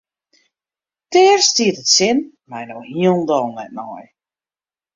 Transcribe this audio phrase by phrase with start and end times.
[1.11, 2.17] Dêr stiet it sin
[2.51, 4.05] my no hielendal net nei.